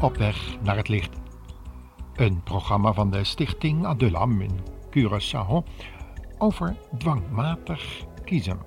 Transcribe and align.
Op 0.00 0.16
weg 0.16 0.56
naar 0.62 0.76
het 0.76 0.88
licht. 0.88 1.20
Een 2.14 2.42
programma 2.42 2.92
van 2.92 3.10
de 3.10 3.24
Stichting 3.24 3.86
Adulam 3.86 4.40
in 4.40 4.60
Curaçao 4.90 5.64
over 6.38 6.76
dwangmatig 6.98 8.04
kiezen. 8.24 8.58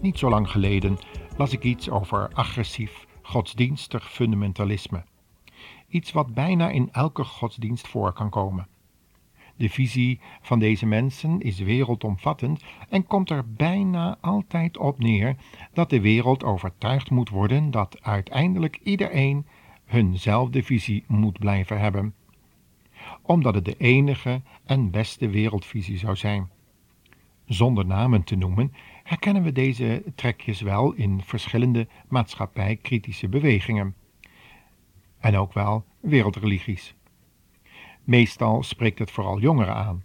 Niet 0.00 0.18
zo 0.18 0.28
lang 0.30 0.50
geleden 0.50 0.98
las 1.36 1.52
ik 1.52 1.62
iets 1.62 1.90
over 1.90 2.30
agressief 2.32 3.06
godsdienstig 3.22 4.12
fundamentalisme. 4.12 5.04
Iets 5.90 6.12
wat 6.12 6.34
bijna 6.34 6.68
in 6.68 6.88
elke 6.92 7.24
godsdienst 7.24 7.88
voor 7.88 8.12
kan 8.12 8.30
komen. 8.30 8.66
De 9.56 9.70
visie 9.70 10.20
van 10.40 10.58
deze 10.58 10.86
mensen 10.86 11.40
is 11.40 11.58
wereldomvattend 11.58 12.64
en 12.88 13.06
komt 13.06 13.30
er 13.30 13.52
bijna 13.52 14.18
altijd 14.20 14.78
op 14.78 14.98
neer 14.98 15.36
dat 15.72 15.90
de 15.90 16.00
wereld 16.00 16.44
overtuigd 16.44 17.10
moet 17.10 17.28
worden 17.28 17.70
dat 17.70 18.02
uiteindelijk 18.02 18.80
iedereen 18.82 19.46
hunzelfde 19.84 20.62
visie 20.62 21.04
moet 21.06 21.38
blijven 21.38 21.80
hebben, 21.80 22.14
omdat 23.22 23.54
het 23.54 23.64
de 23.64 23.76
enige 23.76 24.42
en 24.64 24.90
beste 24.90 25.28
wereldvisie 25.28 25.98
zou 25.98 26.16
zijn. 26.16 26.50
Zonder 27.44 27.86
namen 27.86 28.24
te 28.24 28.36
noemen, 28.36 28.72
herkennen 29.02 29.42
we 29.42 29.52
deze 29.52 30.02
trekjes 30.14 30.60
wel 30.60 30.92
in 30.92 31.22
verschillende 31.22 31.88
maatschappijkritische 32.08 33.28
bewegingen 33.28 33.94
en 35.20 35.36
ook 35.36 35.52
wel 35.52 35.84
wereldreligies. 36.00 36.94
Meestal 38.04 38.62
spreekt 38.62 38.98
het 38.98 39.10
vooral 39.10 39.40
jongeren 39.40 39.74
aan, 39.74 40.04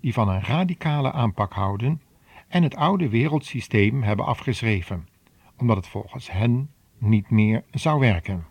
die 0.00 0.12
van 0.12 0.28
een 0.28 0.42
radicale 0.42 1.12
aanpak 1.12 1.52
houden 1.52 2.02
en 2.48 2.62
het 2.62 2.76
oude 2.76 3.08
wereldsysteem 3.08 4.02
hebben 4.02 4.26
afgeschreven, 4.26 5.08
omdat 5.56 5.76
het 5.76 5.86
volgens 5.86 6.30
hen 6.30 6.70
niet 6.98 7.30
meer 7.30 7.64
zou 7.70 8.00
werken. 8.00 8.46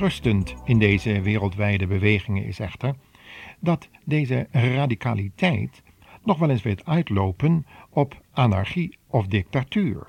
Verontrustend 0.00 0.54
in 0.64 0.78
deze 0.78 1.20
wereldwijde 1.20 1.86
bewegingen 1.86 2.44
is 2.44 2.58
echter 2.58 2.94
dat 3.58 3.88
deze 4.04 4.48
radicaliteit 4.50 5.82
nog 6.24 6.38
wel 6.38 6.50
eens 6.50 6.62
weet 6.62 6.84
uitlopen 6.84 7.66
op 7.90 8.20
anarchie 8.32 8.98
of 9.06 9.26
dictatuur. 9.26 10.08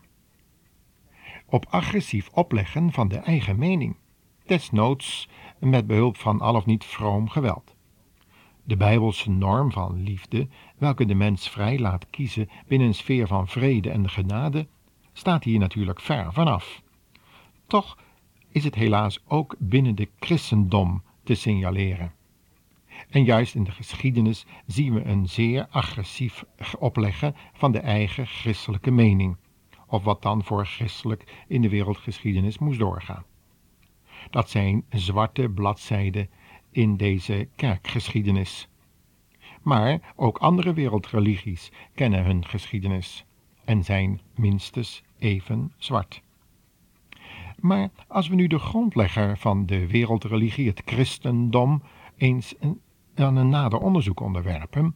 Op 1.46 1.66
agressief 1.70 2.30
opleggen 2.34 2.92
van 2.92 3.08
de 3.08 3.18
eigen 3.18 3.58
mening, 3.58 3.96
desnoods 4.46 5.30
met 5.60 5.88
behulp 5.88 6.18
van 6.18 6.42
al 6.42 6.56
of 6.56 6.66
niet 6.66 6.86
vroom 6.86 7.30
geweld. 7.30 7.76
De 8.64 8.78
bijbelse 8.78 9.30
norm 9.30 9.72
van 9.72 10.04
liefde, 10.04 10.48
welke 10.78 11.06
de 11.06 11.16
mens 11.16 11.50
vrij 11.50 11.80
laat 11.80 12.10
kiezen 12.10 12.50
binnen 12.68 12.88
een 12.88 12.96
sfeer 12.96 13.28
van 13.28 13.48
vrede 13.48 13.90
en 13.90 14.10
genade, 14.10 14.68
staat 15.14 15.44
hier 15.44 15.60
natuurlijk 15.60 16.02
ver 16.02 16.34
vanaf. 16.34 16.82
Toch 17.68 17.98
is 18.52 18.64
het 18.64 18.76
helaas 18.76 19.20
ook 19.28 19.56
binnen 19.60 19.96
de 19.96 20.10
christendom 20.20 21.04
te 21.24 21.34
signaleren. 21.34 22.14
En 23.10 23.24
juist 23.24 23.56
in 23.56 23.64
de 23.64 23.72
geschiedenis 23.72 24.46
zien 24.66 24.94
we 24.94 25.04
een 25.04 25.30
zeer 25.30 25.68
agressief 25.70 26.44
opleggen 26.80 27.36
van 27.54 27.72
de 27.72 27.80
eigen 27.80 28.28
christelijke 28.28 28.92
mening, 28.92 29.38
of 29.88 30.04
wat 30.04 30.22
dan 30.22 30.44
voor 30.44 30.66
christelijk 30.66 31.44
in 31.48 31.62
de 31.62 31.70
wereldgeschiedenis 31.70 32.58
moest 32.58 32.80
doorgaan. 32.80 33.26
Dat 34.30 34.50
zijn 34.50 34.84
zwarte 34.90 35.50
bladzijden 35.50 36.30
in 36.72 36.98
deze 36.98 37.48
kerkgeschiedenis. 37.56 38.68
Maar 39.62 40.14
ook 40.16 40.38
andere 40.38 40.74
wereldreligies 40.74 41.72
kennen 41.96 42.24
hun 42.24 42.46
geschiedenis 42.46 43.26
en 43.66 43.84
zijn 43.84 44.22
minstens 44.36 45.04
even 45.20 45.74
zwart. 45.78 46.22
Maar 47.62 47.90
als 48.08 48.28
we 48.28 48.36
nu 48.36 48.48
de 48.48 48.60
grondlegger 48.60 49.38
van 49.38 49.66
de 49.66 49.88
wereldreligie, 49.88 50.68
het 50.68 50.82
christendom, 50.86 51.84
eens 52.18 52.56
een, 52.60 52.82
aan 53.16 53.36
een 53.36 53.50
nader 53.50 53.80
onderzoek 53.80 54.20
onderwerpen, 54.20 54.96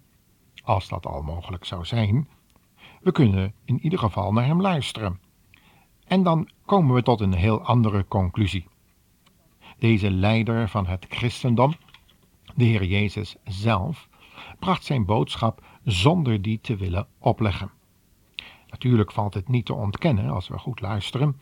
als 0.63 0.87
dat 0.87 1.05
al 1.05 1.21
mogelijk 1.21 1.65
zou 1.65 1.85
zijn, 1.85 2.27
we 3.01 3.11
kunnen 3.11 3.53
in 3.65 3.79
ieder 3.79 3.99
geval 3.99 4.33
naar 4.33 4.45
hem 4.45 4.61
luisteren. 4.61 5.19
En 6.07 6.23
dan 6.23 6.49
komen 6.65 6.95
we 6.95 7.03
tot 7.03 7.21
een 7.21 7.33
heel 7.33 7.61
andere 7.61 8.05
conclusie. 8.07 8.67
Deze 9.79 10.11
leider 10.11 10.69
van 10.69 10.87
het 10.87 11.05
christendom, 11.09 11.73
de 12.55 12.63
Heer 12.63 12.85
Jezus 12.85 13.35
zelf, 13.43 14.09
bracht 14.59 14.83
zijn 14.83 15.05
boodschap 15.05 15.63
zonder 15.83 16.41
die 16.41 16.59
te 16.61 16.75
willen 16.75 17.07
opleggen. 17.19 17.71
Natuurlijk 18.69 19.11
valt 19.11 19.33
het 19.33 19.47
niet 19.47 19.65
te 19.65 19.73
ontkennen, 19.73 20.29
als 20.29 20.47
we 20.47 20.57
goed 20.57 20.81
luisteren, 20.81 21.39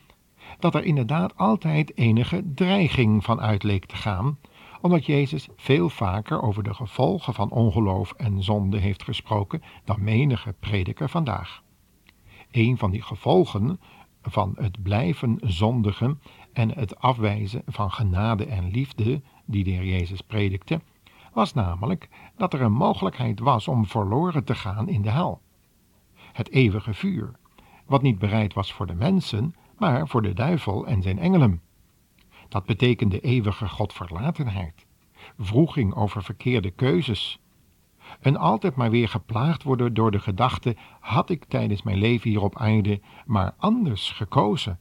dat 0.60 0.76
er 0.76 0.84
inderdaad 0.84 1.38
altijd 1.38 1.98
enige 1.98 2.44
dreiging 2.56 3.24
van 3.24 3.42
uit 3.42 3.64
leek 3.64 3.86
te 3.86 3.96
gaan, 3.96 4.38
omdat 4.82 5.06
Jezus 5.06 5.48
veel 5.56 5.90
vaker 5.90 6.42
over 6.42 6.64
de 6.64 6.74
gevolgen 6.74 7.34
van 7.34 7.50
ongeloof 7.50 8.12
en 8.12 8.44
zonde 8.44 8.78
heeft 8.78 9.04
gesproken 9.04 9.62
dan 9.84 10.04
menige 10.04 10.56
prediker 10.60 11.10
vandaag. 11.10 11.64
Een 12.52 12.78
van 12.78 12.92
die 12.92 13.02
gevolgen 13.02 13.80
van 14.22 14.56
het 14.60 14.84
blijven 14.84 15.38
zondigen 15.42 16.22
en 16.54 16.70
het 16.70 17.00
afwijzen 17.00 17.62
van 17.66 17.92
genade 17.92 18.46
en 18.46 18.72
liefde 18.72 19.22
die 19.46 19.64
de 19.64 19.70
Heer 19.70 19.86
Jezus 19.86 20.22
predikte, 20.22 20.82
was 21.34 21.54
namelijk 21.54 22.10
dat 22.38 22.54
er 22.54 22.62
een 22.62 22.74
mogelijkheid 22.74 23.40
was 23.40 23.68
om 23.68 23.86
verloren 23.86 24.44
te 24.44 24.56
gaan 24.56 24.90
in 24.90 25.02
de 25.02 25.10
hel. 25.10 25.42
Het 26.34 26.52
eeuwige 26.52 26.94
vuur, 26.94 27.32
wat 27.86 28.02
niet 28.02 28.20
bereid 28.20 28.54
was 28.54 28.74
voor 28.74 28.88
de 28.88 28.96
mensen, 28.96 29.56
maar 29.84 30.08
voor 30.08 30.22
de 30.22 30.34
duivel 30.34 30.88
en 30.88 31.02
zijn 31.02 31.20
engelen. 31.20 31.62
Dat 32.50 32.66
betekende 32.66 33.20
eeuwige 33.20 33.68
godverlatenheid, 33.68 34.86
vroeging 35.40 35.96
over 35.96 36.24
verkeerde 36.24 36.72
keuzes, 36.72 37.40
en 38.20 38.38
altijd 38.38 38.76
maar 38.76 38.90
weer 38.90 39.10
geplaagd 39.10 39.64
worden 39.64 39.94
door 39.94 40.12
de 40.12 40.20
gedachte: 40.20 40.76
had 41.00 41.30
ik 41.30 41.46
tijdens 41.46 41.82
mijn 41.82 41.98
leven 41.98 42.30
hier 42.30 42.42
op 42.42 42.58
aarde 42.58 43.02
maar 43.26 43.54
anders 43.58 44.12
gekozen, 44.12 44.80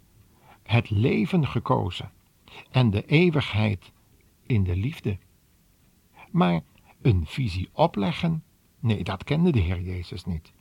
het 0.62 0.90
leven 0.90 1.46
gekozen 1.46 2.10
en 2.70 2.90
de 2.90 3.06
eeuwigheid 3.06 3.92
in 4.46 4.64
de 4.64 4.76
liefde. 4.76 5.18
Maar 6.30 6.60
een 7.02 7.26
visie 7.26 7.68
opleggen, 7.72 8.44
nee, 8.80 9.04
dat 9.04 9.24
kende 9.24 9.52
de 9.52 9.60
Heer 9.60 9.80
Jezus 9.80 10.24
niet 10.24 10.52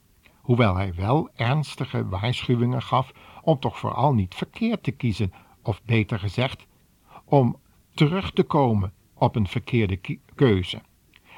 hoewel 0.41 0.75
hij 0.75 0.93
wel 0.93 1.29
ernstige 1.35 2.07
waarschuwingen 2.07 2.81
gaf 2.81 3.11
om 3.41 3.59
toch 3.59 3.79
vooral 3.79 4.13
niet 4.13 4.35
verkeerd 4.35 4.83
te 4.83 4.91
kiezen, 4.91 5.33
of 5.61 5.81
beter 5.83 6.19
gezegd, 6.19 6.67
om 7.25 7.59
terug 7.93 8.31
te 8.31 8.43
komen 8.43 8.93
op 9.13 9.35
een 9.35 9.47
verkeerde 9.47 9.99
keuze. 10.35 10.81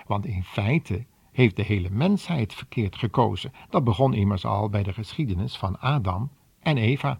Want 0.07 0.25
in 0.25 0.43
feite 0.43 1.05
heeft 1.31 1.55
de 1.55 1.63
hele 1.63 1.89
mensheid 1.89 2.53
verkeerd 2.53 2.95
gekozen. 2.95 3.53
Dat 3.69 3.83
begon 3.83 4.13
immers 4.13 4.45
al 4.45 4.69
bij 4.69 4.83
de 4.83 4.93
geschiedenis 4.93 5.57
van 5.57 5.79
Adam 5.79 6.29
en 6.59 6.77
Eva, 6.77 7.19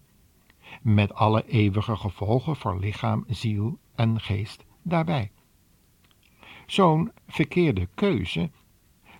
met 0.81 1.13
alle 1.13 1.47
eeuwige 1.47 1.95
gevolgen 1.95 2.55
voor 2.55 2.79
lichaam, 2.79 3.23
ziel 3.27 3.77
en 3.95 4.19
geest 4.19 4.65
daarbij. 4.81 5.31
Zo'n 6.65 7.11
verkeerde 7.27 7.87
keuze 7.95 8.51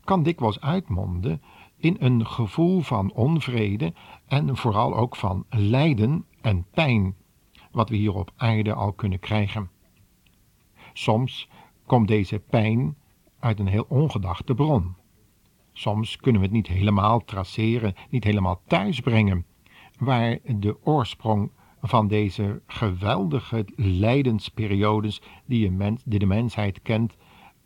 kan 0.04 0.24
dikwijls 0.24 0.62
uitmonden 0.62 1.42
in 1.84 1.96
een 2.00 2.26
gevoel 2.26 2.82
van 2.82 3.14
onvrede 3.14 3.94
en 4.28 4.58
vooral 4.58 4.96
ook 4.96 5.16
van 5.16 5.46
lijden 5.50 6.26
en 6.42 6.66
pijn, 6.72 7.16
wat 7.72 7.90
we 7.90 7.96
hier 7.96 8.14
op 8.14 8.32
aarde 8.36 8.74
al 8.74 8.94
kunnen 8.94 9.20
krijgen. 9.20 9.70
Soms 10.94 11.50
komt 11.86 12.08
deze 12.08 12.40
pijn 12.40 12.96
uit 13.40 13.60
een 13.60 13.68
heel 13.68 13.86
ongedachte 13.88 14.54
bron. 14.54 14.96
Soms 15.74 16.18
kunnen 16.18 16.42
we 16.42 16.48
het 16.48 16.56
niet 16.56 16.68
helemaal 16.68 17.26
traceren, 17.26 17.96
niet 18.10 18.24
helemaal 18.24 18.62
thuisbrengen, 18.68 19.46
waar 20.00 20.40
de 20.46 20.78
oorsprong 20.84 21.52
van 21.82 22.08
deze 22.08 22.62
geweldige 22.68 23.66
lijdensperiodes 23.76 25.22
die, 25.46 25.68
een 25.68 25.78
mens, 25.78 26.02
die 26.06 26.20
de 26.20 26.26
mensheid 26.26 26.82
kent, 26.82 27.16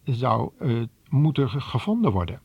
zou 0.04 0.52
uh, 0.60 0.84
moeten 1.10 1.50
gevonden 1.50 2.12
worden. 2.12 2.42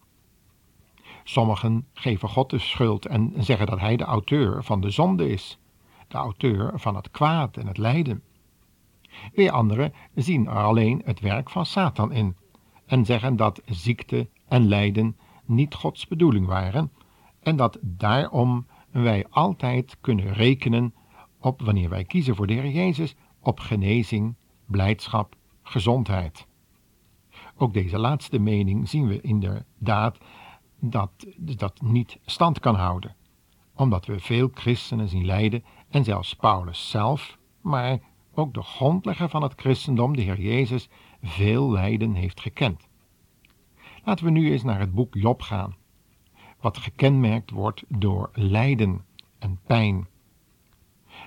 Sommigen 1.24 1.86
geven 1.94 2.28
God 2.28 2.50
de 2.50 2.58
schuld 2.58 3.06
en 3.06 3.32
zeggen 3.36 3.66
dat 3.66 3.80
Hij 3.80 3.96
de 3.96 4.04
auteur 4.04 4.64
van 4.64 4.80
de 4.80 4.90
zonde 4.90 5.28
is, 5.28 5.58
de 6.08 6.16
auteur 6.16 6.72
van 6.74 6.96
het 6.96 7.10
kwaad 7.10 7.56
en 7.56 7.66
het 7.66 7.78
lijden. 7.78 8.22
Weer 9.32 9.50
anderen 9.50 9.92
zien 10.14 10.46
er 10.46 10.62
alleen 10.62 11.02
het 11.04 11.20
werk 11.20 11.50
van 11.50 11.66
Satan 11.66 12.12
in 12.12 12.36
en 12.86 13.04
zeggen 13.04 13.36
dat 13.36 13.62
ziekte 13.64 14.28
en 14.48 14.68
lijden 14.68 15.16
niet 15.44 15.74
Gods 15.74 16.06
bedoeling 16.06 16.46
waren 16.46 16.92
en 17.40 17.56
dat 17.56 17.78
daarom 17.80 18.66
wij 18.90 19.26
altijd 19.30 19.96
kunnen 20.00 20.32
rekenen 20.32 20.94
op, 21.40 21.62
wanneer 21.62 21.88
wij 21.88 22.04
kiezen 22.04 22.36
voor 22.36 22.46
de 22.46 22.52
Heer 22.52 22.70
Jezus, 22.70 23.14
op 23.40 23.60
genezing, 23.60 24.34
blijdschap, 24.66 25.34
gezondheid. 25.62 26.46
Ook 27.56 27.72
deze 27.72 27.98
laatste 27.98 28.38
mening 28.38 28.88
zien 28.88 29.06
we 29.06 29.20
inderdaad 29.20 30.18
dat 30.84 31.26
dat 31.36 31.80
niet 31.80 32.18
stand 32.24 32.60
kan 32.60 32.74
houden, 32.74 33.14
omdat 33.74 34.06
we 34.06 34.20
veel 34.20 34.50
christenen 34.54 35.08
zien 35.08 35.24
lijden 35.24 35.64
en 35.88 36.04
zelfs 36.04 36.34
Paulus 36.34 36.90
zelf, 36.90 37.38
maar 37.60 37.98
ook 38.34 38.54
de 38.54 38.62
grondlegger 38.62 39.28
van 39.28 39.42
het 39.42 39.52
christendom, 39.56 40.16
de 40.16 40.22
Heer 40.22 40.40
Jezus, 40.40 40.88
veel 41.22 41.70
lijden 41.70 42.14
heeft 42.14 42.40
gekend. 42.40 42.88
Laten 44.04 44.24
we 44.24 44.30
nu 44.30 44.52
eens 44.52 44.62
naar 44.62 44.80
het 44.80 44.92
boek 44.92 45.14
Job 45.14 45.42
gaan, 45.42 45.76
wat 46.60 46.78
gekenmerkt 46.78 47.50
wordt 47.50 47.84
door 47.88 48.30
lijden 48.32 49.04
en 49.38 49.60
pijn. 49.66 50.06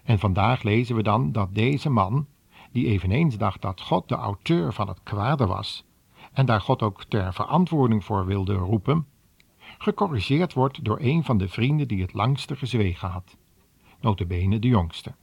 En 0.03 0.19
vandaag 0.19 0.63
lezen 0.63 0.95
we 0.95 1.03
dan 1.03 1.31
dat 1.31 1.55
deze 1.55 1.89
man, 1.89 2.27
die 2.71 2.87
eveneens 2.87 3.37
dacht 3.37 3.61
dat 3.61 3.81
God 3.81 4.09
de 4.09 4.15
auteur 4.15 4.73
van 4.73 4.87
het 4.87 5.03
kwade 5.03 5.45
was, 5.45 5.85
en 6.33 6.45
daar 6.45 6.61
God 6.61 6.81
ook 6.81 7.03
ter 7.03 7.33
verantwoording 7.33 8.03
voor 8.03 8.25
wilde 8.25 8.53
roepen, 8.53 9.07
gecorrigeerd 9.77 10.53
wordt 10.53 10.83
door 10.83 10.97
een 11.01 11.23
van 11.23 11.37
de 11.37 11.47
vrienden 11.47 11.87
die 11.87 12.01
het 12.01 12.13
langste 12.13 12.55
gezwegen 12.55 13.09
had, 13.09 13.37
notabene 13.99 14.59
de 14.59 14.67
jongste. 14.67 15.13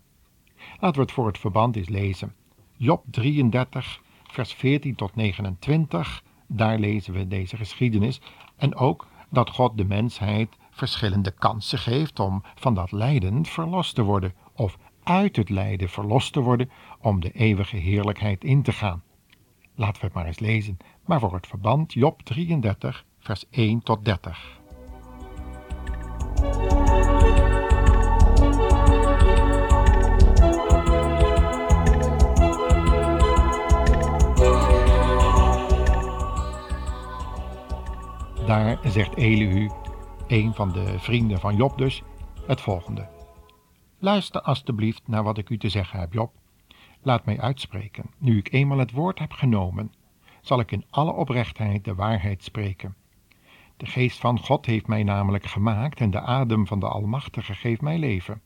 Laten 0.80 0.96
we 0.96 1.02
het 1.02 1.12
voor 1.12 1.26
het 1.26 1.38
verband 1.38 1.76
eens 1.76 1.88
lezen. 1.88 2.34
Job 2.76 3.04
33, 3.10 4.00
vers 4.22 4.52
14 4.52 4.94
tot 4.94 5.14
29, 5.14 6.24
daar 6.46 6.78
lezen 6.78 7.12
we 7.12 7.28
deze 7.28 7.56
geschiedenis 7.56 8.20
en 8.56 8.74
ook 8.74 9.06
dat 9.30 9.50
God 9.50 9.76
de 9.76 9.84
mensheid 9.84 10.48
verschillende 10.70 11.30
kansen 11.30 11.78
geeft 11.78 12.20
om 12.20 12.42
van 12.54 12.74
dat 12.74 12.92
lijden 12.92 13.44
verlost 13.44 13.94
te 13.94 14.02
worden 14.02 14.34
of 14.54 14.78
uit 15.02 15.36
het 15.36 15.48
lijden 15.48 15.88
verlost 15.88 16.32
te 16.32 16.40
worden 16.40 16.70
om 17.00 17.20
de 17.20 17.30
eeuwige 17.30 17.76
heerlijkheid 17.76 18.44
in 18.44 18.62
te 18.62 18.72
gaan. 18.72 19.02
Laten 19.74 20.00
we 20.00 20.06
het 20.06 20.14
maar 20.14 20.26
eens 20.26 20.38
lezen, 20.38 20.76
maar 21.04 21.20
voor 21.20 21.34
het 21.34 21.46
verband 21.46 21.92
Job 21.92 22.22
33, 22.22 23.04
vers 23.22 23.44
1 23.50 23.82
tot 23.82 24.04
30. 24.04 24.60
Daar 38.46 38.78
zegt 38.84 39.16
Elihu, 39.16 39.70
een 40.26 40.54
van 40.54 40.72
de 40.72 40.98
vrienden 40.98 41.40
van 41.40 41.56
Job 41.56 41.78
dus, 41.78 42.02
het 42.46 42.60
volgende. 42.60 43.08
Luister 43.98 44.40
alstublieft 44.40 45.02
naar 45.06 45.22
wat 45.22 45.38
ik 45.38 45.50
u 45.50 45.58
te 45.58 45.68
zeggen 45.68 46.00
heb, 46.00 46.12
Job. 46.12 46.32
Laat 47.02 47.24
mij 47.24 47.40
uitspreken. 47.40 48.10
Nu 48.18 48.38
ik 48.38 48.52
eenmaal 48.52 48.78
het 48.78 48.92
woord 48.92 49.18
heb 49.18 49.32
genomen, 49.32 49.92
zal 50.40 50.60
ik 50.60 50.70
in 50.70 50.84
alle 50.90 51.12
oprechtheid 51.12 51.84
de 51.84 51.94
waarheid 51.94 52.42
spreken. 52.42 52.94
De 53.82 53.88
geest 53.88 54.18
van 54.18 54.38
God 54.38 54.66
heeft 54.66 54.86
mij 54.86 55.02
namelijk 55.02 55.46
gemaakt 55.46 56.00
en 56.00 56.10
de 56.10 56.20
adem 56.20 56.66
van 56.66 56.80
de 56.80 56.88
Almachtige 56.88 57.54
geeft 57.54 57.80
mij 57.80 57.98
leven. 57.98 58.40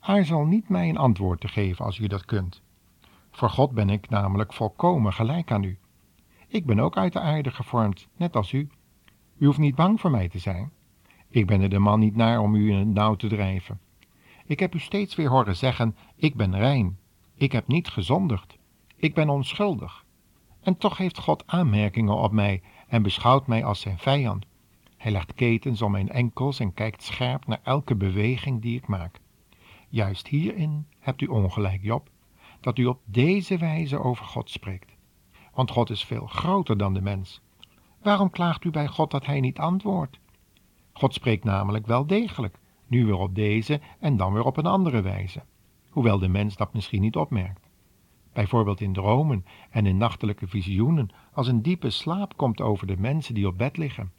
Aarzel 0.00 0.44
niet 0.44 0.68
mij 0.68 0.88
een 0.88 0.96
antwoord 0.96 1.40
te 1.40 1.48
geven 1.48 1.84
als 1.84 1.98
u 1.98 2.06
dat 2.06 2.24
kunt. 2.24 2.62
Voor 3.30 3.50
God 3.50 3.72
ben 3.72 3.90
ik 3.90 4.08
namelijk 4.08 4.52
volkomen 4.52 5.12
gelijk 5.12 5.50
aan 5.50 5.62
u. 5.62 5.78
Ik 6.48 6.66
ben 6.66 6.80
ook 6.80 6.96
uit 6.96 7.12
de 7.12 7.20
aarde 7.20 7.50
gevormd, 7.50 8.08
net 8.16 8.36
als 8.36 8.52
u. 8.52 8.68
U 9.38 9.46
hoeft 9.46 9.58
niet 9.58 9.74
bang 9.74 10.00
voor 10.00 10.10
mij 10.10 10.28
te 10.28 10.38
zijn. 10.38 10.70
Ik 11.28 11.46
ben 11.46 11.60
er 11.60 11.70
de 11.70 11.78
man 11.78 12.00
niet 12.00 12.16
naar 12.16 12.40
om 12.40 12.54
u 12.54 12.70
in 12.70 12.78
het 12.78 12.94
nauw 12.94 13.14
te 13.14 13.28
drijven. 13.28 13.80
Ik 14.44 14.60
heb 14.60 14.74
u 14.74 14.78
steeds 14.78 15.14
weer 15.14 15.30
horen 15.30 15.56
zeggen: 15.56 15.96
Ik 16.16 16.34
ben 16.34 16.56
rein. 16.56 16.98
Ik 17.34 17.52
heb 17.52 17.66
niet 17.66 17.88
gezondigd. 17.88 18.58
Ik 18.96 19.14
ben 19.14 19.28
onschuldig. 19.28 20.04
En 20.60 20.76
toch 20.76 20.96
heeft 20.96 21.18
God 21.18 21.42
aanmerkingen 21.46 22.16
op 22.16 22.32
mij 22.32 22.62
en 22.88 23.02
beschouwt 23.02 23.46
mij 23.46 23.64
als 23.64 23.80
zijn 23.80 23.98
vijand. 23.98 24.48
Hij 25.00 25.12
legt 25.12 25.34
ketens 25.34 25.82
om 25.82 25.90
mijn 25.90 26.08
enkels 26.08 26.60
en 26.60 26.74
kijkt 26.74 27.02
scherp 27.02 27.46
naar 27.46 27.60
elke 27.62 27.96
beweging 27.96 28.62
die 28.62 28.76
ik 28.76 28.86
maak. 28.86 29.20
Juist 29.88 30.26
hierin 30.26 30.86
hebt 30.98 31.20
u 31.20 31.26
ongelijk, 31.26 31.82
Job, 31.82 32.10
dat 32.60 32.78
u 32.78 32.86
op 32.86 33.00
deze 33.04 33.58
wijze 33.58 33.98
over 33.98 34.24
God 34.24 34.50
spreekt. 34.50 34.92
Want 35.54 35.70
God 35.70 35.90
is 35.90 36.04
veel 36.04 36.26
groter 36.26 36.76
dan 36.76 36.94
de 36.94 37.00
mens. 37.00 37.40
Waarom 38.02 38.30
klaagt 38.30 38.64
u 38.64 38.70
bij 38.70 38.86
God 38.86 39.10
dat 39.10 39.26
hij 39.26 39.40
niet 39.40 39.58
antwoordt? 39.58 40.18
God 40.92 41.14
spreekt 41.14 41.44
namelijk 41.44 41.86
wel 41.86 42.06
degelijk, 42.06 42.58
nu 42.86 43.06
weer 43.06 43.18
op 43.18 43.34
deze 43.34 43.80
en 44.00 44.16
dan 44.16 44.32
weer 44.32 44.44
op 44.44 44.56
een 44.56 44.66
andere 44.66 45.00
wijze, 45.00 45.42
hoewel 45.90 46.18
de 46.18 46.28
mens 46.28 46.56
dat 46.56 46.74
misschien 46.74 47.00
niet 47.00 47.16
opmerkt. 47.16 47.68
Bijvoorbeeld 48.32 48.80
in 48.80 48.92
dromen 48.92 49.44
en 49.70 49.86
in 49.86 49.96
nachtelijke 49.96 50.48
visioenen, 50.48 51.10
als 51.32 51.46
een 51.46 51.62
diepe 51.62 51.90
slaap 51.90 52.36
komt 52.36 52.60
over 52.60 52.86
de 52.86 52.96
mensen 52.96 53.34
die 53.34 53.46
op 53.46 53.58
bed 53.58 53.76
liggen. 53.76 54.12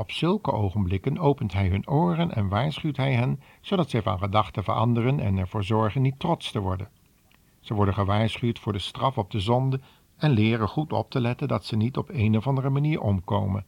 Op 0.00 0.10
zulke 0.10 0.52
ogenblikken 0.52 1.18
opent 1.18 1.52
hij 1.52 1.68
hun 1.68 1.88
oren 1.88 2.34
en 2.34 2.48
waarschuwt 2.48 2.96
hij 2.96 3.14
hen, 3.14 3.40
zodat 3.60 3.90
zij 3.90 4.02
van 4.02 4.18
gedachten 4.18 4.64
veranderen 4.64 5.20
en 5.20 5.38
ervoor 5.38 5.64
zorgen 5.64 6.02
niet 6.02 6.18
trots 6.18 6.50
te 6.50 6.60
worden. 6.60 6.88
Ze 7.60 7.74
worden 7.74 7.94
gewaarschuwd 7.94 8.58
voor 8.58 8.72
de 8.72 8.78
straf 8.78 9.18
op 9.18 9.30
de 9.30 9.40
zonde 9.40 9.80
en 10.16 10.30
leren 10.30 10.68
goed 10.68 10.92
op 10.92 11.10
te 11.10 11.20
letten 11.20 11.48
dat 11.48 11.64
ze 11.64 11.76
niet 11.76 11.96
op 11.96 12.08
een 12.08 12.36
of 12.36 12.46
andere 12.46 12.70
manier 12.70 13.00
omkomen. 13.00 13.66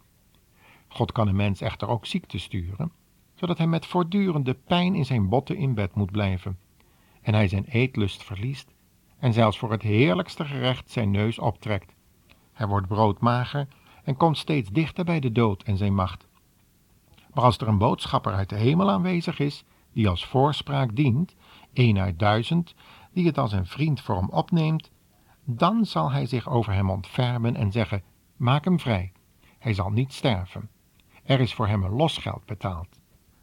God 0.88 1.12
kan 1.12 1.28
een 1.28 1.36
mens 1.36 1.60
echter 1.60 1.88
ook 1.88 2.06
ziekte 2.06 2.38
sturen, 2.38 2.92
zodat 3.34 3.58
hij 3.58 3.66
met 3.66 3.86
voortdurende 3.86 4.54
pijn 4.54 4.94
in 4.94 5.04
zijn 5.04 5.28
botten 5.28 5.56
in 5.56 5.74
bed 5.74 5.94
moet 5.94 6.12
blijven, 6.12 6.58
en 7.22 7.34
hij 7.34 7.48
zijn 7.48 7.64
eetlust 7.64 8.22
verliest 8.22 8.74
en 9.18 9.32
zelfs 9.32 9.58
voor 9.58 9.70
het 9.70 9.82
heerlijkste 9.82 10.44
gerecht 10.44 10.90
zijn 10.90 11.10
neus 11.10 11.38
optrekt. 11.38 11.94
Hij 12.52 12.66
wordt 12.66 12.88
broodmager 12.88 13.68
en 14.02 14.16
komt 14.16 14.38
steeds 14.38 14.70
dichter 14.70 15.04
bij 15.04 15.20
de 15.20 15.32
dood 15.32 15.62
en 15.62 15.76
zijn 15.76 15.94
macht. 15.94 16.26
Maar 17.34 17.44
als 17.44 17.58
er 17.58 17.68
een 17.68 17.78
boodschapper 17.78 18.32
uit 18.32 18.48
de 18.48 18.56
hemel 18.56 18.90
aanwezig 18.90 19.38
is, 19.38 19.64
die 19.92 20.08
als 20.08 20.26
voorspraak 20.26 20.96
dient, 20.96 21.34
een 21.72 21.98
uit 21.98 22.18
duizend, 22.18 22.74
die 23.12 23.26
het 23.26 23.38
als 23.38 23.52
een 23.52 23.66
vriend 23.66 24.00
voor 24.00 24.16
hem 24.16 24.28
opneemt 24.28 24.90
dan 25.44 25.86
zal 25.86 26.10
hij 26.10 26.26
zich 26.26 26.48
over 26.48 26.72
hem 26.72 26.90
ontfermen 26.90 27.56
en 27.56 27.72
zeggen: 27.72 28.02
Maak 28.36 28.64
hem 28.64 28.80
vrij. 28.80 29.12
Hij 29.58 29.74
zal 29.74 29.90
niet 29.90 30.12
sterven. 30.12 30.70
Er 31.24 31.40
is 31.40 31.54
voor 31.54 31.66
hem 31.66 31.82
een 31.82 31.96
losgeld 31.96 32.44
betaald. 32.44 33.00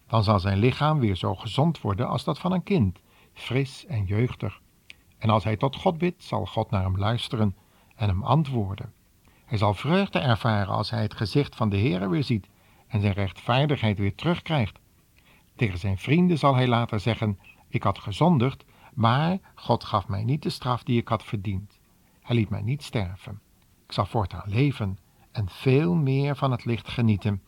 Dan 0.07 0.23
zal 0.23 0.39
zijn 0.39 0.57
lichaam 0.57 0.99
weer 0.99 1.15
zo 1.15 1.35
gezond 1.35 1.81
worden 1.81 2.07
als 2.07 2.23
dat 2.23 2.39
van 2.39 2.51
een 2.51 2.63
kind, 2.63 2.99
fris 3.33 3.85
en 3.85 4.05
jeugdig. 4.05 4.61
En 5.17 5.29
als 5.29 5.43
hij 5.43 5.57
tot 5.57 5.75
God 5.75 5.97
bidt, 5.97 6.23
zal 6.23 6.45
God 6.45 6.69
naar 6.69 6.83
hem 6.83 6.97
luisteren 6.97 7.55
en 7.95 8.09
hem 8.09 8.23
antwoorden. 8.23 8.93
Hij 9.49 9.57
zal 9.57 9.73
vreugde 9.73 10.19
ervaren 10.19 10.73
als 10.73 10.89
hij 10.89 11.01
het 11.01 11.13
gezicht 11.13 11.55
van 11.55 11.69
de 11.69 11.77
Heere 11.77 12.09
weer 12.09 12.23
ziet 12.23 12.47
en 12.87 13.01
zijn 13.01 13.13
rechtvaardigheid 13.13 13.97
weer 13.97 14.15
terugkrijgt. 14.15 14.79
Tegen 15.55 15.79
zijn 15.79 15.97
vrienden 15.97 16.37
zal 16.37 16.55
hij 16.55 16.67
later 16.67 16.99
zeggen: 16.99 17.39
Ik 17.67 17.83
had 17.83 17.99
gezondigd, 17.99 18.65
maar 18.93 19.37
God 19.55 19.83
gaf 19.83 20.07
mij 20.07 20.23
niet 20.23 20.43
de 20.43 20.49
straf 20.49 20.83
die 20.83 20.99
ik 20.99 21.07
had 21.07 21.23
verdiend. 21.23 21.79
Hij 22.21 22.35
liet 22.35 22.49
mij 22.49 22.61
niet 22.61 22.83
sterven. 22.83 23.39
Ik 23.85 23.91
zal 23.91 24.05
voortaan 24.05 24.49
leven 24.49 24.97
en 25.31 25.49
veel 25.49 25.95
meer 25.95 26.35
van 26.35 26.51
het 26.51 26.65
licht 26.65 26.89
genieten. 26.89 27.41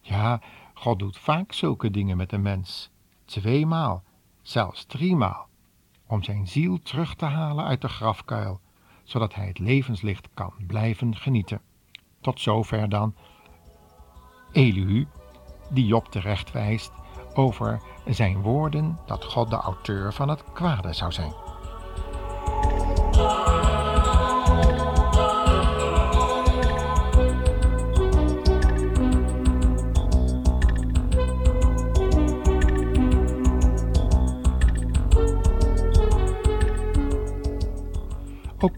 Ja, 0.00 0.40
God 0.74 0.98
doet 0.98 1.18
vaak 1.18 1.52
zulke 1.52 1.90
dingen 1.90 2.16
met 2.16 2.32
een 2.32 2.42
mens. 2.42 2.90
Tweemaal, 3.24 4.02
zelfs 4.42 4.84
driemaal, 4.84 5.48
om 6.06 6.22
zijn 6.22 6.48
ziel 6.48 6.78
terug 6.78 7.14
te 7.14 7.24
halen 7.24 7.64
uit 7.64 7.80
de 7.80 7.88
grafkuil, 7.88 8.60
zodat 9.04 9.34
hij 9.34 9.46
het 9.46 9.58
levenslicht 9.58 10.28
kan 10.34 10.52
blijven 10.66 11.16
genieten. 11.16 11.60
Tot 12.20 12.40
zover 12.40 12.88
dan 12.88 13.14
Elihu, 14.52 15.06
die 15.70 15.86
Job 15.86 16.06
terecht 16.06 16.52
wijst 16.52 16.92
over 17.34 17.82
zijn 18.06 18.40
woorden 18.40 18.98
dat 19.06 19.24
God 19.24 19.50
de 19.50 19.56
auteur 19.56 20.12
van 20.12 20.28
het 20.28 20.44
kwade 20.52 20.92
zou 20.92 21.12
zijn. 21.12 21.43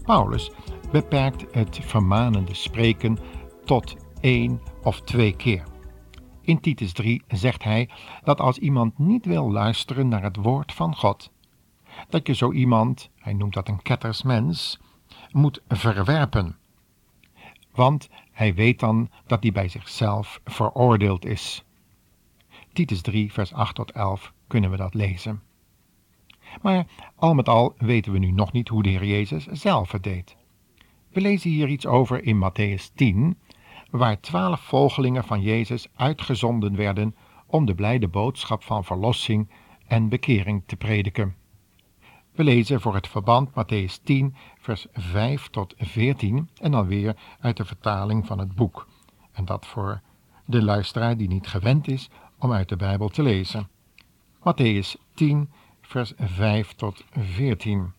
Paulus 0.07 0.51
beperkt 0.91 1.53
het 1.53 1.79
vermanende 1.81 2.53
spreken 2.53 3.17
tot 3.65 3.95
één 4.19 4.61
of 4.83 5.01
twee 5.01 5.35
keer. 5.35 5.63
In 6.41 6.59
Titus 6.59 6.93
3 6.93 7.23
zegt 7.27 7.63
hij 7.63 7.89
dat 8.23 8.39
als 8.39 8.57
iemand 8.57 8.97
niet 8.97 9.25
wil 9.25 9.51
luisteren 9.51 10.07
naar 10.07 10.23
het 10.23 10.35
woord 10.35 10.73
van 10.73 10.95
God, 10.95 11.31
dat 12.09 12.27
je 12.27 12.33
zo 12.33 12.51
iemand, 12.51 13.09
hij 13.15 13.33
noemt 13.33 13.53
dat 13.53 13.67
een 13.67 13.81
kettersmens, 13.81 14.79
moet 15.31 15.61
verwerpen. 15.67 16.57
want 17.71 18.09
hij 18.31 18.53
weet 18.53 18.79
dan 18.79 19.09
dat 19.25 19.43
hij 19.43 19.51
bij 19.51 19.67
zichzelf 19.67 20.41
veroordeeld 20.45 21.25
is. 21.25 21.63
Titus 22.73 23.01
3, 23.01 23.33
vers 23.33 23.53
8 23.53 23.75
tot 23.75 23.91
11 23.91 24.33
kunnen 24.47 24.69
we 24.71 24.77
dat 24.77 24.93
lezen. 24.93 25.46
Maar 26.61 26.85
al 27.15 27.33
met 27.33 27.49
al 27.49 27.75
weten 27.77 28.11
we 28.11 28.19
nu 28.19 28.31
nog 28.31 28.51
niet 28.51 28.67
hoe 28.67 28.83
de 28.83 28.89
Heer 28.89 29.05
Jezus 29.05 29.45
zelf 29.45 29.91
het 29.91 30.03
deed. 30.03 30.37
We 31.09 31.21
lezen 31.21 31.49
hier 31.49 31.67
iets 31.67 31.85
over 31.85 32.23
in 32.23 32.43
Matthäus 32.43 32.93
10, 32.95 33.37
waar 33.89 34.19
twaalf 34.19 34.59
volgelingen 34.59 35.23
van 35.23 35.41
Jezus 35.41 35.87
uitgezonden 35.95 36.75
werden 36.75 37.15
om 37.45 37.65
de 37.65 37.75
blijde 37.75 38.07
boodschap 38.07 38.63
van 38.63 38.83
verlossing 38.83 39.49
en 39.87 40.09
bekering 40.09 40.63
te 40.65 40.75
prediken. 40.75 41.35
We 42.31 42.43
lezen 42.43 42.81
voor 42.81 42.93
het 42.95 43.07
verband 43.07 43.49
Matthäus 43.49 44.03
10, 44.03 44.35
vers 44.59 44.85
5 44.93 45.47
tot 45.47 45.73
14 45.77 46.49
en 46.61 46.71
dan 46.71 46.87
weer 46.87 47.15
uit 47.39 47.57
de 47.57 47.65
vertaling 47.65 48.25
van 48.25 48.39
het 48.39 48.55
boek. 48.55 48.87
En 49.31 49.45
dat 49.45 49.65
voor 49.65 50.01
de 50.45 50.63
luisteraar 50.63 51.17
die 51.17 51.27
niet 51.27 51.47
gewend 51.47 51.87
is 51.87 52.09
om 52.39 52.51
uit 52.51 52.69
de 52.69 52.75
Bijbel 52.75 53.09
te 53.09 53.23
lezen. 53.23 53.69
Matthäus 54.39 55.13
10, 55.13 55.49
vers 55.87 56.13
5 56.17 56.73
tot 56.73 57.03
14. 57.11 57.93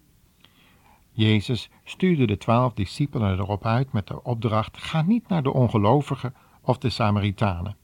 Jezus 1.11 1.71
stuurde 1.85 2.27
de 2.27 2.37
twaalf 2.37 2.73
discipelen 2.75 3.39
erop 3.39 3.67
uit 3.67 3.93
met 3.93 4.07
de 4.07 4.23
opdracht: 4.23 4.79
ga 4.79 5.03
niet 5.03 5.29
naar 5.29 5.43
de 5.43 5.53
ongelovigen 5.53 6.35
of 6.61 6.79
de 6.79 6.91
Samaritanen, 6.91 7.77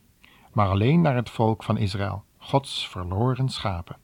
maar 0.52 0.68
alleen 0.68 1.00
naar 1.00 1.14
het 1.14 1.30
volk 1.30 1.62
van 1.62 1.76
Israël, 1.76 2.25
Gods 2.38 2.88
verloren 2.88 3.49
schapen. 3.49 3.96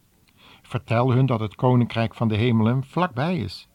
Vertel 0.62 1.12
hun 1.12 1.26
dat 1.26 1.40
het 1.40 1.54
koninkrijk 1.54 2.14
van 2.14 2.28
de 2.28 2.36
hemelen 2.36 2.84
vlakbij 2.84 3.36
is. 3.36 3.68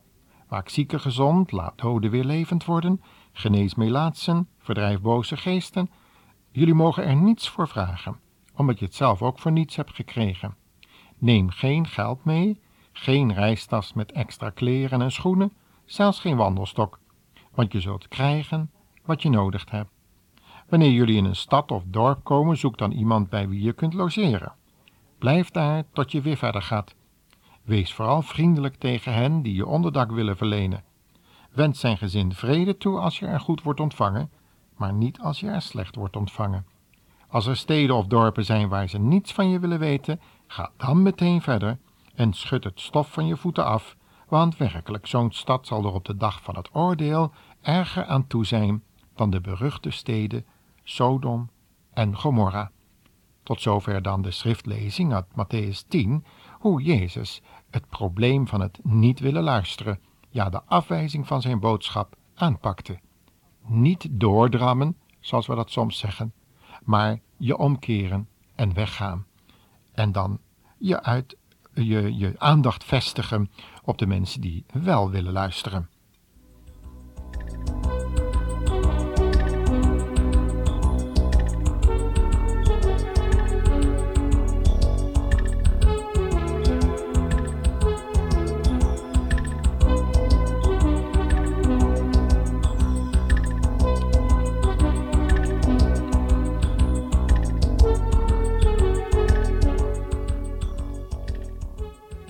Maak 0.50 0.70
zieken 0.70 1.00
gezond, 1.00 1.52
laat 1.52 1.78
doden 1.78 2.12
weer 2.12 2.24
levend 2.24 2.66
worden, 2.66 3.02
genees 3.32 3.76
melaatsen, 3.76 4.48
verdrijf 4.60 5.02
boze 5.02 5.38
geesten. 5.38 5.90
Jullie 6.52 6.74
mogen 6.74 7.06
er 7.06 7.16
niets 7.16 7.50
voor 7.50 7.68
vragen, 7.68 8.20
omdat 8.56 8.80
je 8.80 8.86
het 8.86 8.96
zelf 8.96 9.22
ook 9.22 9.40
voor 9.40 9.52
niets 9.52 9.76
hebt 9.76 9.96
gekregen. 9.96 10.56
Neem 11.18 11.50
geen 11.50 11.88
geld 11.88 12.26
mee, 12.26 12.60
geen 12.92 13.34
reistas 13.34 13.94
met 13.94 14.12
extra 14.12 14.50
kleren 14.50 15.02
en 15.02 15.12
schoenen, 15.12 15.54
zelfs 15.86 16.20
geen 16.20 16.38
wandelstok, 16.38 17.00
want 17.54 17.72
je 17.72 17.80
zult 17.80 18.08
krijgen 18.08 18.72
wat 19.06 19.22
je 19.22 19.30
nodig 19.30 19.70
hebt. 19.70 19.90
Wanneer 20.70 20.92
jullie 20.92 21.18
in 21.18 21.26
een 21.26 21.36
stad 21.36 21.72
of 21.72 21.84
dorp 21.88 22.24
komen, 22.24 22.58
zoek 22.58 22.78
dan 22.78 22.92
iemand 22.92 23.30
bij 23.30 23.50
wie 23.50 23.62
je 23.62 23.74
kunt 23.74 23.94
logeren. 23.94 24.54
Blijf 25.18 25.52
daar 25.52 25.84
tot 25.94 26.12
je 26.12 26.22
weer 26.22 26.38
verder 26.38 26.62
gaat. 26.62 26.96
Wees 27.64 27.94
vooral 27.94 28.22
vriendelijk 28.22 28.76
tegen 28.76 29.14
hen 29.14 29.42
die 29.42 29.56
je 29.56 29.66
onderdak 29.66 30.12
willen 30.12 30.38
verlenen. 30.38 30.84
Wend 31.52 31.78
zijn 31.78 31.98
gezin 31.98 32.34
vrede 32.34 32.78
toe 32.78 33.00
als 33.00 33.20
je 33.20 33.26
er 33.26 33.40
goed 33.40 33.62
wordt 33.62 33.80
ontvangen, 33.80 34.30
maar 34.78 34.94
niet 34.94 35.20
als 35.20 35.40
je 35.40 35.48
er 35.48 35.62
slecht 35.62 35.96
wordt 35.96 36.16
ontvangen. 36.16 36.66
Als 37.36 37.46
er 37.46 37.58
steden 37.58 37.96
of 37.96 38.06
dorpen 38.06 38.46
zijn 38.46 38.70
waar 38.70 38.90
ze 38.90 39.00
niets 39.00 39.34
van 39.34 39.50
je 39.50 39.60
willen 39.60 39.80
weten, 39.80 40.20
ga 40.48 40.72
dan 40.78 41.02
meteen 41.02 41.42
verder 41.42 41.78
en 42.14 42.34
schud 42.34 42.64
het 42.64 42.80
stof 42.80 43.12
van 43.12 43.28
je 43.28 43.38
voeten 43.38 43.66
af, 43.66 43.96
want 44.28 44.58
werkelijk 44.58 45.08
zo'n 45.08 45.32
stad 45.32 45.68
zal 45.68 45.86
er 45.86 45.94
op 45.94 46.06
de 46.06 46.18
dag 46.18 46.42
van 46.42 46.56
het 46.56 46.70
oordeel 46.74 47.32
erger 47.62 48.06
aan 48.06 48.28
toe 48.28 48.46
zijn 48.46 48.84
dan 49.16 49.30
de 49.30 49.42
beruchte 49.42 49.90
steden 49.90 50.46
Sodom 50.84 51.50
en 51.94 52.18
Gomorra. 52.18 52.72
Tot 53.44 53.62
zover 53.62 54.02
dan 54.02 54.22
de 54.22 54.32
schriftlezing 54.32 55.14
uit 55.14 55.26
Matthäus 55.32 55.88
10, 55.88 56.26
hoe 56.60 56.82
Jezus 56.82 57.42
het 57.70 57.90
probleem 57.90 58.48
van 58.48 58.62
het 58.62 58.80
niet 58.84 59.20
willen 59.20 59.44
luisteren, 59.44 60.00
ja 60.30 60.50
de 60.50 60.62
afwijzing 60.66 61.28
van 61.28 61.42
zijn 61.42 61.60
boodschap, 61.60 62.16
aanpakte. 62.36 63.00
Niet 63.66 64.08
doordrammen, 64.12 64.98
zoals 65.20 65.48
we 65.48 65.56
dat 65.56 65.72
soms 65.72 65.98
zeggen, 65.98 66.34
maar 66.84 67.24
je 67.38 67.58
omkeren 67.58 68.28
en 68.56 68.74
weggaan. 68.74 69.26
En 69.92 70.12
dan 70.12 70.40
je, 70.78 71.04
uit, 71.04 71.38
je, 71.74 72.18
je 72.18 72.34
aandacht 72.38 72.84
vestigen 72.84 73.52
op 73.84 73.98
de 73.98 74.08
mensen 74.08 74.42
die 74.42 74.66
wel 74.72 75.10
willen 75.10 75.34
luisteren. 75.34 75.90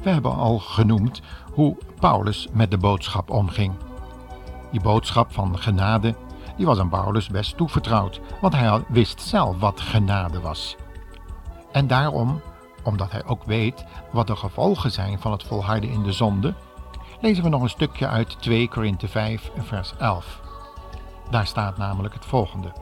We 0.06 0.12
hebben 0.12 0.36
al 0.36 0.60
genoemd 0.60 1.22
hoe 1.54 1.78
Paulus 2.00 2.48
met 2.52 2.72
de 2.72 2.78
boodschap 2.78 3.30
omging. 3.30 3.74
Die 4.72 4.82
boodschap 4.82 5.34
van 5.34 5.60
genade, 5.60 6.16
die 6.58 6.66
was 6.66 6.80
aan 6.80 6.90
Paulus 6.90 7.30
best 7.30 7.58
toevertrouwd, 7.58 8.22
want 8.42 8.56
hij 8.56 8.84
wist 8.88 9.22
zelf 9.22 9.60
wat 9.60 9.82
genade 9.82 10.42
was. 10.42 10.76
En 11.72 11.88
daarom, 11.88 12.42
omdat 12.84 13.12
hij 13.12 13.26
ook 13.26 13.44
weet 13.44 13.86
wat 14.12 14.28
de 14.28 14.36
gevolgen 14.36 14.92
zijn 14.92 15.20
van 15.20 15.32
het 15.32 15.44
volharden 15.44 15.90
in 15.90 16.04
de 16.04 16.14
zonde, 16.14 16.54
lezen 17.22 17.44
we 17.44 17.50
nog 17.50 17.62
een 17.62 17.70
stukje 17.70 18.08
uit 18.08 18.42
2 18.42 18.70
Korinthe 18.70 19.08
5, 19.08 19.52
vers 19.58 19.94
11. 19.98 20.42
Daar 21.30 21.48
staat 21.48 21.78
namelijk 21.78 22.14
het 22.14 22.26
volgende. 22.26 22.74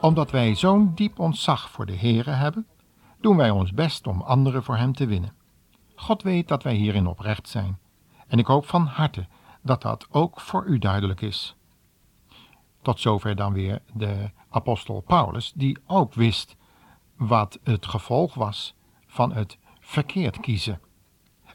Omdat 0.00 0.30
wij 0.30 0.54
zo'n 0.54 0.92
diep 0.94 1.18
ontzag 1.18 1.70
voor 1.70 1.86
de 1.86 1.96
Here 1.96 2.30
hebben, 2.30 2.66
doen 3.20 3.36
wij 3.36 3.50
ons 3.50 3.72
best 3.72 4.06
om 4.06 4.22
anderen 4.22 4.62
voor 4.62 4.76
Hem 4.76 4.92
te 4.92 5.06
winnen. 5.06 5.39
God 6.00 6.22
weet 6.22 6.48
dat 6.48 6.62
wij 6.62 6.74
hierin 6.74 7.06
oprecht 7.06 7.48
zijn. 7.48 7.78
En 8.26 8.38
ik 8.38 8.46
hoop 8.46 8.66
van 8.66 8.86
harte 8.86 9.26
dat 9.62 9.82
dat 9.82 10.06
ook 10.10 10.40
voor 10.40 10.64
u 10.66 10.78
duidelijk 10.78 11.20
is. 11.20 11.56
Tot 12.82 13.00
zover 13.00 13.36
dan 13.36 13.52
weer 13.52 13.82
de 13.94 14.30
apostel 14.48 15.00
Paulus, 15.00 15.52
die 15.54 15.78
ook 15.86 16.14
wist 16.14 16.56
wat 17.16 17.58
het 17.62 17.86
gevolg 17.86 18.34
was 18.34 18.74
van 19.06 19.32
het 19.32 19.58
verkeerd 19.80 20.40
kiezen. 20.40 20.80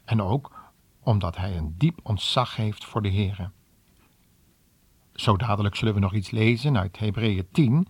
En 0.04 0.22
ook 0.22 0.70
omdat 1.02 1.36
hij 1.36 1.56
een 1.56 1.74
diep 1.78 2.00
ontzag 2.02 2.56
heeft 2.56 2.84
voor 2.84 3.02
de 3.02 3.08
Heer. 3.08 3.50
Zo 5.12 5.36
dadelijk 5.36 5.74
zullen 5.74 5.94
we 5.94 6.00
nog 6.00 6.14
iets 6.14 6.30
lezen 6.30 6.78
uit 6.78 6.98
Hebreeën 6.98 7.48
10, 7.52 7.88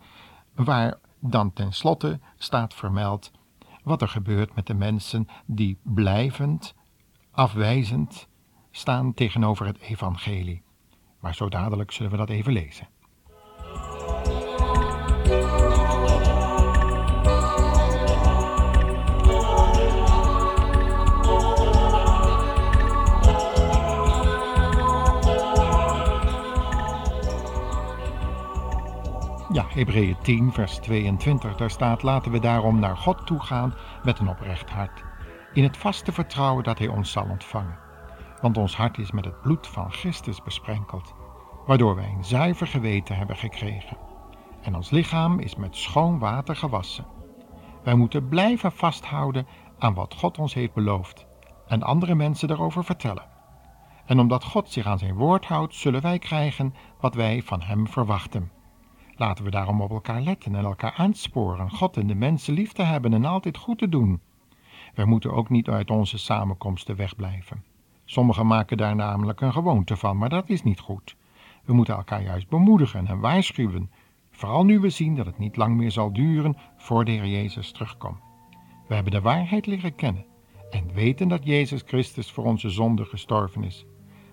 waar 0.54 0.98
dan 1.18 1.52
tenslotte 1.52 2.20
staat 2.36 2.74
vermeld 2.74 3.30
wat 3.86 4.02
er 4.02 4.08
gebeurt 4.08 4.54
met 4.54 4.66
de 4.66 4.74
mensen 4.74 5.28
die 5.44 5.78
blijvend, 5.82 6.74
afwijzend 7.30 8.28
staan 8.70 9.14
tegenover 9.14 9.66
het 9.66 9.78
evangelie. 9.78 10.62
Maar 11.20 11.34
zo 11.34 11.48
dadelijk 11.48 11.90
zullen 11.90 12.10
we 12.10 12.16
dat 12.16 12.28
even 12.28 12.52
lezen. 12.52 12.88
Ja, 29.56 29.66
Hebreeën 29.68 30.16
10, 30.22 30.52
vers 30.52 30.78
22, 30.78 31.56
daar 31.56 31.70
staat: 31.70 32.02
Laten 32.02 32.32
we 32.32 32.38
daarom 32.38 32.78
naar 32.78 32.96
God 32.96 33.26
toe 33.26 33.40
gaan 33.40 33.74
met 34.04 34.18
een 34.18 34.28
oprecht 34.28 34.70
hart, 34.70 35.04
in 35.52 35.62
het 35.62 35.76
vaste 35.76 36.12
vertrouwen 36.12 36.64
dat 36.64 36.78
Hij 36.78 36.88
ons 36.88 37.10
zal 37.10 37.26
ontvangen. 37.30 37.78
Want 38.40 38.56
ons 38.56 38.76
hart 38.76 38.98
is 38.98 39.10
met 39.10 39.24
het 39.24 39.40
bloed 39.40 39.66
van 39.66 39.92
Christus 39.92 40.42
besprenkeld, 40.42 41.14
waardoor 41.66 41.94
wij 41.94 42.12
een 42.16 42.24
zuiver 42.24 42.66
geweten 42.66 43.16
hebben 43.16 43.36
gekregen. 43.36 43.96
En 44.62 44.74
ons 44.74 44.90
lichaam 44.90 45.38
is 45.38 45.56
met 45.56 45.76
schoon 45.76 46.18
water 46.18 46.56
gewassen. 46.56 47.06
Wij 47.82 47.94
moeten 47.94 48.28
blijven 48.28 48.72
vasthouden 48.72 49.46
aan 49.78 49.94
wat 49.94 50.14
God 50.14 50.38
ons 50.38 50.54
heeft 50.54 50.74
beloofd 50.74 51.26
en 51.66 51.82
andere 51.82 52.14
mensen 52.14 52.48
daarover 52.48 52.84
vertellen. 52.84 53.26
En 54.06 54.18
omdat 54.18 54.44
God 54.44 54.70
zich 54.70 54.86
aan 54.86 54.98
zijn 54.98 55.14
woord 55.14 55.46
houdt, 55.46 55.74
zullen 55.74 56.02
wij 56.02 56.18
krijgen 56.18 56.74
wat 57.00 57.14
wij 57.14 57.42
van 57.42 57.62
Hem 57.62 57.88
verwachten. 57.88 58.55
Laten 59.16 59.44
we 59.44 59.50
daarom 59.50 59.80
op 59.80 59.90
elkaar 59.90 60.20
letten 60.20 60.54
en 60.54 60.64
elkaar 60.64 60.94
aansporen, 60.96 61.70
God 61.70 61.96
en 61.96 62.06
de 62.06 62.14
mensen 62.14 62.54
lief 62.54 62.72
te 62.72 62.82
hebben 62.82 63.12
en 63.12 63.24
altijd 63.24 63.56
goed 63.56 63.78
te 63.78 63.88
doen. 63.88 64.20
Wij 64.94 65.04
moeten 65.04 65.32
ook 65.32 65.48
niet 65.48 65.68
uit 65.68 65.90
onze 65.90 66.18
samenkomsten 66.18 66.96
wegblijven. 66.96 67.64
Sommigen 68.04 68.46
maken 68.46 68.76
daar 68.76 68.96
namelijk 68.96 69.40
een 69.40 69.52
gewoonte 69.52 69.96
van, 69.96 70.18
maar 70.18 70.28
dat 70.28 70.48
is 70.48 70.62
niet 70.62 70.80
goed. 70.80 71.16
We 71.64 71.72
moeten 71.72 71.94
elkaar 71.94 72.22
juist 72.22 72.48
bemoedigen 72.48 73.06
en 73.06 73.20
waarschuwen, 73.20 73.90
vooral 74.30 74.64
nu 74.64 74.80
we 74.80 74.90
zien 74.90 75.16
dat 75.16 75.26
het 75.26 75.38
niet 75.38 75.56
lang 75.56 75.76
meer 75.76 75.90
zal 75.90 76.12
duren 76.12 76.56
voor 76.76 77.04
de 77.04 77.10
Heer 77.10 77.26
Jezus 77.26 77.72
terugkomt. 77.72 78.20
We 78.88 78.94
hebben 78.94 79.12
de 79.12 79.20
waarheid 79.20 79.66
leren 79.66 79.94
kennen 79.94 80.24
en 80.70 80.92
weten 80.92 81.28
dat 81.28 81.44
Jezus 81.44 81.82
Christus 81.86 82.32
voor 82.32 82.44
onze 82.44 82.70
zonde 82.70 83.04
gestorven 83.04 83.64
is. 83.64 83.86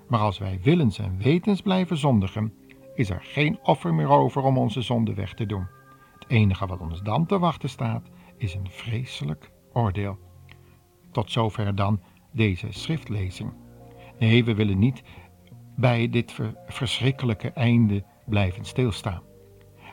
Maar 0.08 0.20
als 0.20 0.38
wij 0.38 0.60
willens 0.62 1.00
en 1.00 1.18
wetens 1.18 1.62
blijven 1.62 1.98
zondigen, 1.98 2.54
is 2.96 3.10
er 3.10 3.22
geen 3.22 3.60
offer 3.64 3.94
meer 3.94 4.10
over 4.10 4.42
om 4.42 4.58
onze 4.58 4.82
zonde 4.82 5.14
weg 5.14 5.34
te 5.34 5.46
doen. 5.46 5.68
Het 6.14 6.30
enige 6.30 6.66
wat 6.66 6.80
ons 6.80 7.02
dan 7.02 7.26
te 7.26 7.40
wachten 7.40 7.70
staat, 7.70 8.10
is 8.38 8.54
een 8.54 8.70
vreselijk 8.70 9.52
oordeel. 9.74 10.18
Tot 11.12 11.32
zover 11.32 11.76
dan 11.76 12.02
deze 12.32 12.68
schriftlezing. 12.70 13.54
Nee, 14.20 14.44
we 14.44 14.56
willen 14.56 14.80
niet 14.80 15.04
bij 15.76 16.10
dit 16.10 16.36
verschrikkelijke 16.68 17.52
einde 17.52 18.04
blijven 18.26 18.66
stilstaan. 18.66 19.22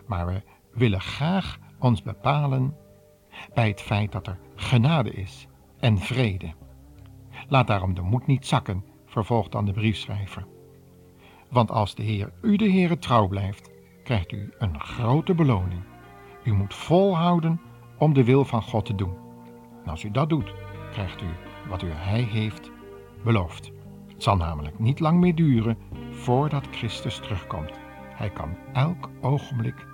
Maar 0.07 0.27
we 0.27 0.43
willen 0.73 1.01
graag 1.01 1.59
ons 1.79 2.03
bepalen 2.03 2.77
bij 3.55 3.69
het 3.69 3.81
feit 3.81 4.13
dat 4.13 4.27
er 4.27 4.39
genade 4.55 5.11
is 5.11 5.47
en 5.79 5.99
vrede. 5.99 6.53
Laat 7.49 7.67
daarom 7.67 7.95
de 7.95 8.03
moed 8.03 8.27
niet 8.27 8.47
zakken, 8.47 8.85
vervolgt 9.07 9.53
dan 9.53 9.65
de 9.65 9.73
briefschrijver. 9.73 10.47
Want 11.51 11.71
als 11.71 11.95
de 11.95 12.03
Heer 12.03 12.33
u 12.43 12.57
de 12.57 12.71
Heere 12.71 12.99
trouw 12.99 13.29
blijft, 13.29 13.71
krijgt 14.05 14.33
u 14.33 14.53
een 14.59 14.81
grote 14.81 15.35
beloning. 15.35 15.83
U 16.45 16.53
moet 16.53 16.75
volhouden 16.75 17.61
om 17.99 18.15
de 18.15 18.25
wil 18.25 18.45
van 18.45 18.63
God 18.63 18.85
te 18.85 18.95
doen. 18.95 19.15
En 19.85 19.91
als 19.91 20.03
u 20.03 20.11
dat 20.11 20.29
doet, 20.29 20.53
krijgt 20.93 21.23
u 21.23 21.27
wat 21.69 21.83
u 21.83 21.89
Hij 21.91 22.23
heeft 22.23 22.71
beloofd. 23.25 23.71
Het 24.09 24.23
zal 24.23 24.37
namelijk 24.37 24.79
niet 24.79 25.01
lang 25.01 25.21
meer 25.21 25.35
duren 25.35 25.79
voordat 26.11 26.69
Christus 26.71 27.19
terugkomt. 27.19 27.79
Hij 28.15 28.31
kan 28.31 28.57
elk 28.73 29.09
ogenblik 29.21 29.87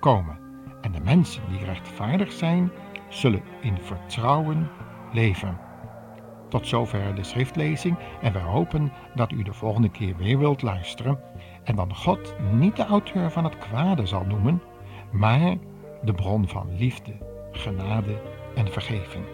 komen. 0.00 0.38
En 0.80 0.92
de 0.92 1.00
mensen 1.00 1.42
die 1.50 1.64
rechtvaardig 1.64 2.32
zijn, 2.32 2.70
zullen 3.08 3.42
in 3.60 3.78
vertrouwen 3.80 4.68
leven. 5.12 5.67
Tot 6.48 6.66
zover 6.66 7.14
de 7.14 7.24
schriftlezing 7.24 7.96
en 8.22 8.32
we 8.32 8.38
hopen 8.38 8.92
dat 9.14 9.32
u 9.32 9.42
de 9.42 9.52
volgende 9.52 9.88
keer 9.88 10.16
weer 10.16 10.38
wilt 10.38 10.62
luisteren 10.62 11.20
en 11.64 11.76
dan 11.76 11.94
God 11.94 12.34
niet 12.52 12.76
de 12.76 12.84
auteur 12.84 13.30
van 13.30 13.44
het 13.44 13.58
kwade 13.58 14.06
zal 14.06 14.24
noemen, 14.24 14.62
maar 15.10 15.56
de 16.02 16.12
bron 16.12 16.48
van 16.48 16.76
liefde, 16.76 17.12
genade 17.52 18.22
en 18.54 18.72
vergeving. 18.72 19.24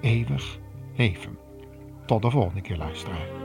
Eeuwig 0.00 0.58
leven. 0.96 1.38
Tot 2.06 2.22
de 2.22 2.30
volgende 2.30 2.60
keer 2.60 2.76
luisteraar. 2.76 3.41